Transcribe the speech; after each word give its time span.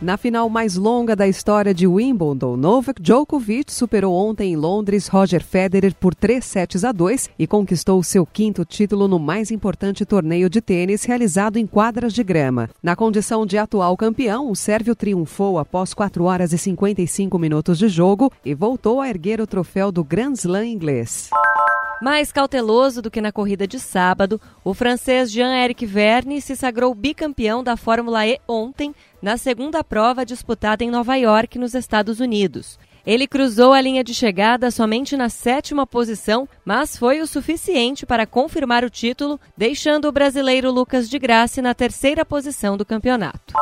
Na 0.00 0.16
final 0.16 0.48
mais 0.48 0.76
longa 0.76 1.16
da 1.16 1.26
história 1.26 1.74
de 1.74 1.84
Wimbledon, 1.84 2.56
Novak 2.56 3.02
Djokovic 3.02 3.72
superou 3.72 4.14
ontem 4.14 4.52
em 4.52 4.56
Londres 4.56 5.08
Roger 5.08 5.42
Federer 5.42 5.92
por 5.92 6.14
3 6.14 6.44
sets 6.44 6.84
a 6.84 6.92
2 6.92 7.30
e 7.36 7.48
conquistou 7.48 8.00
seu 8.04 8.24
quinto 8.24 8.64
título 8.64 9.08
no 9.08 9.18
mais 9.18 9.50
importante 9.50 10.06
torneio 10.06 10.48
de 10.48 10.60
tênis 10.60 11.02
realizado 11.02 11.56
em 11.56 11.66
quadras 11.66 12.12
de 12.12 12.22
grama. 12.22 12.70
Na 12.80 12.94
condição 12.94 13.44
de 13.44 13.58
atual 13.58 13.96
campeão, 13.96 14.48
o 14.48 14.54
sérvio 14.54 14.94
triunfou 14.94 15.58
após 15.58 15.92
4 15.92 16.22
horas 16.22 16.52
e 16.52 16.58
55 16.58 17.36
minutos 17.36 17.76
de 17.76 17.88
jogo 17.88 18.30
e 18.44 18.54
voltou 18.54 19.00
a 19.00 19.08
erguer 19.08 19.40
o 19.40 19.48
troféu 19.48 19.90
do 19.90 20.04
Grand 20.04 20.34
Slam 20.34 20.64
inglês. 20.64 21.28
Mais 22.00 22.30
cauteloso 22.30 23.02
do 23.02 23.10
que 23.10 23.20
na 23.20 23.32
corrida 23.32 23.66
de 23.66 23.80
sábado, 23.80 24.40
o 24.64 24.72
francês 24.72 25.32
Jean-Eric 25.32 25.84
Verne 25.84 26.40
se 26.40 26.54
sagrou 26.54 26.94
bicampeão 26.94 27.62
da 27.62 27.76
Fórmula 27.76 28.24
E 28.24 28.38
ontem, 28.46 28.94
na 29.20 29.36
segunda 29.36 29.82
prova 29.82 30.24
disputada 30.24 30.84
em 30.84 30.90
Nova 30.90 31.16
York, 31.16 31.58
nos 31.58 31.74
Estados 31.74 32.20
Unidos. 32.20 32.78
Ele 33.04 33.26
cruzou 33.26 33.72
a 33.72 33.80
linha 33.80 34.04
de 34.04 34.14
chegada 34.14 34.70
somente 34.70 35.16
na 35.16 35.28
sétima 35.28 35.86
posição, 35.86 36.48
mas 36.64 36.96
foi 36.96 37.20
o 37.20 37.26
suficiente 37.26 38.06
para 38.06 38.26
confirmar 38.26 38.84
o 38.84 38.90
título, 38.90 39.40
deixando 39.56 40.06
o 40.06 40.12
brasileiro 40.12 40.70
Lucas 40.70 41.08
de 41.08 41.18
Grassi 41.18 41.60
na 41.60 41.74
terceira 41.74 42.24
posição 42.24 42.76
do 42.76 42.84
campeonato. 42.84 43.54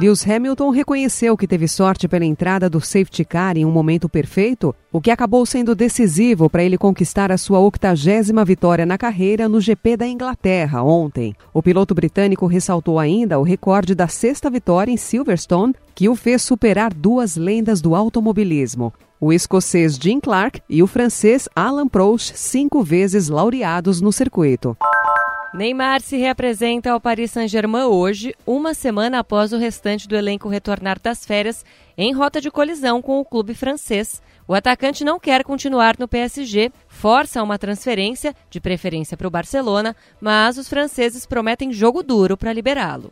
Lewis 0.00 0.24
Hamilton 0.24 0.70
reconheceu 0.70 1.36
que 1.36 1.48
teve 1.48 1.66
sorte 1.66 2.06
pela 2.06 2.24
entrada 2.24 2.70
do 2.70 2.80
safety 2.80 3.24
car 3.24 3.56
em 3.56 3.64
um 3.64 3.72
momento 3.72 4.08
perfeito, 4.08 4.72
o 4.92 5.00
que 5.00 5.10
acabou 5.10 5.44
sendo 5.44 5.74
decisivo 5.74 6.48
para 6.48 6.62
ele 6.62 6.78
conquistar 6.78 7.32
a 7.32 7.36
sua 7.36 7.58
octagésima 7.58 8.44
vitória 8.44 8.86
na 8.86 8.96
carreira 8.96 9.48
no 9.48 9.60
GP 9.60 9.96
da 9.96 10.06
Inglaterra 10.06 10.84
ontem. 10.84 11.34
O 11.52 11.60
piloto 11.60 11.96
britânico 11.96 12.46
ressaltou 12.46 12.96
ainda 12.96 13.40
o 13.40 13.42
recorde 13.42 13.92
da 13.92 14.06
sexta 14.06 14.48
vitória 14.48 14.92
em 14.92 14.96
Silverstone, 14.96 15.74
que 15.96 16.08
o 16.08 16.14
fez 16.14 16.42
superar 16.42 16.94
duas 16.94 17.34
lendas 17.34 17.80
do 17.80 17.96
automobilismo. 17.96 18.94
O 19.20 19.32
escocês 19.32 19.98
Jim 20.00 20.20
Clark 20.20 20.62
e 20.70 20.80
o 20.80 20.86
francês 20.86 21.48
Alain 21.56 21.88
Prost, 21.88 22.34
cinco 22.36 22.84
vezes 22.84 23.28
laureados 23.28 24.00
no 24.00 24.12
circuito. 24.12 24.76
Neymar 25.52 26.02
se 26.02 26.18
reapresenta 26.18 26.90
ao 26.90 27.00
Paris 27.00 27.30
Saint-Germain 27.30 27.84
hoje, 27.84 28.34
uma 28.46 28.74
semana 28.74 29.20
após 29.20 29.50
o 29.52 29.56
restante 29.56 30.06
do 30.06 30.14
elenco 30.14 30.46
retornar 30.46 31.00
das 31.00 31.24
férias, 31.24 31.64
em 31.96 32.12
rota 32.12 32.38
de 32.38 32.50
colisão 32.50 33.00
com 33.00 33.18
o 33.18 33.24
clube 33.24 33.54
francês. 33.54 34.20
O 34.46 34.52
atacante 34.52 35.04
não 35.04 35.18
quer 35.18 35.42
continuar 35.42 35.96
no 35.98 36.06
PSG, 36.06 36.70
força 36.86 37.42
uma 37.42 37.58
transferência, 37.58 38.34
de 38.50 38.60
preferência 38.60 39.16
para 39.16 39.26
o 39.26 39.30
Barcelona, 39.30 39.96
mas 40.20 40.58
os 40.58 40.68
franceses 40.68 41.24
prometem 41.24 41.72
jogo 41.72 42.02
duro 42.02 42.36
para 42.36 42.52
liberá-lo. 42.52 43.10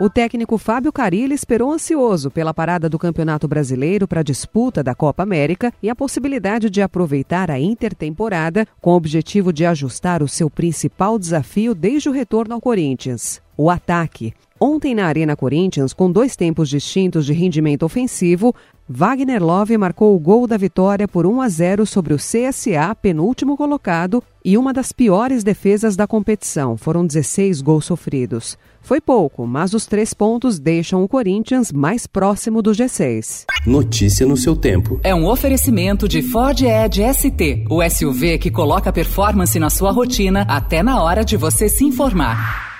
O 0.00 0.10
técnico 0.10 0.58
Fábio 0.58 0.92
Carilli 0.92 1.34
esperou 1.34 1.70
ansioso 1.70 2.28
pela 2.28 2.52
parada 2.52 2.88
do 2.88 2.98
Campeonato 2.98 3.46
Brasileiro 3.46 4.08
para 4.08 4.20
a 4.20 4.24
disputa 4.24 4.82
da 4.82 4.92
Copa 4.92 5.22
América 5.22 5.72
e 5.80 5.88
a 5.88 5.94
possibilidade 5.94 6.68
de 6.68 6.82
aproveitar 6.82 7.48
a 7.48 7.60
intertemporada 7.60 8.66
com 8.80 8.90
o 8.90 8.96
objetivo 8.96 9.52
de 9.52 9.64
ajustar 9.64 10.20
o 10.20 10.26
seu 10.26 10.50
principal 10.50 11.16
desafio 11.16 11.76
desde 11.76 12.08
o 12.08 12.12
retorno 12.12 12.54
ao 12.54 12.60
Corinthians, 12.60 13.40
o 13.56 13.70
ataque. 13.70 14.34
Ontem 14.66 14.94
na 14.94 15.04
Arena 15.04 15.36
Corinthians, 15.36 15.92
com 15.92 16.10
dois 16.10 16.36
tempos 16.36 16.70
distintos 16.70 17.26
de 17.26 17.34
rendimento 17.34 17.82
ofensivo, 17.82 18.54
Wagner 18.88 19.44
Love 19.44 19.76
marcou 19.76 20.16
o 20.16 20.18
gol 20.18 20.46
da 20.46 20.56
vitória 20.56 21.06
por 21.06 21.26
1 21.26 21.42
a 21.42 21.48
0 21.50 21.84
sobre 21.84 22.14
o 22.14 22.16
CSA, 22.16 22.94
penúltimo 22.94 23.58
colocado, 23.58 24.24
e 24.42 24.56
uma 24.56 24.72
das 24.72 24.90
piores 24.90 25.44
defesas 25.44 25.96
da 25.96 26.06
competição. 26.06 26.78
Foram 26.78 27.06
16 27.06 27.60
gols 27.60 27.84
sofridos. 27.84 28.56
Foi 28.80 29.02
pouco, 29.02 29.46
mas 29.46 29.74
os 29.74 29.84
três 29.84 30.14
pontos 30.14 30.58
deixam 30.58 31.04
o 31.04 31.08
Corinthians 31.08 31.70
mais 31.70 32.06
próximo 32.06 32.62
do 32.62 32.70
G6. 32.70 33.44
Notícia 33.66 34.26
no 34.26 34.34
seu 34.34 34.56
tempo. 34.56 34.98
É 35.04 35.14
um 35.14 35.26
oferecimento 35.26 36.08
de 36.08 36.22
Ford 36.22 36.58
Edge 36.62 37.02
ST, 37.12 37.66
o 37.68 37.86
SUV 37.86 38.38
que 38.38 38.50
coloca 38.50 38.90
performance 38.90 39.58
na 39.58 39.68
sua 39.68 39.92
rotina 39.92 40.46
até 40.48 40.82
na 40.82 41.02
hora 41.02 41.22
de 41.22 41.36
você 41.36 41.68
se 41.68 41.84
informar. 41.84 42.73